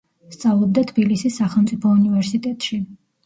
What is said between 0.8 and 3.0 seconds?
თბილისის სახელმწიფო უნივერსიტეტში.